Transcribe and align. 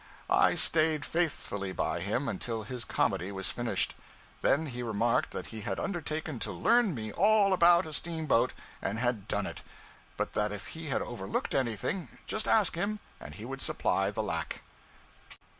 I 0.31 0.55
staid 0.55 1.05
faithfully 1.05 1.73
by 1.73 1.99
him 1.99 2.27
until 2.27 2.63
his 2.63 2.85
comedy 2.85 3.31
was 3.31 3.49
finished. 3.51 3.93
Then 4.41 4.65
he 4.65 4.81
remarked 4.81 5.29
that 5.29 5.45
he 5.53 5.61
had 5.61 5.79
undertaken 5.79 6.39
to 6.39 6.51
'learn' 6.51 6.95
me 6.95 7.11
all 7.13 7.53
about 7.53 7.85
a 7.85 7.93
steamboat, 7.93 8.51
and 8.81 8.97
had 8.97 9.27
done 9.27 9.45
it; 9.45 9.61
but 10.17 10.33
that 10.33 10.51
if 10.51 10.69
he 10.69 10.87
had 10.87 11.03
overlooked 11.03 11.53
anything, 11.53 12.07
just 12.25 12.47
ask 12.47 12.73
him 12.73 12.97
and 13.19 13.35
he 13.35 13.45
would 13.45 13.61
supply 13.61 14.09
the 14.09 14.23
lack. 14.23 14.63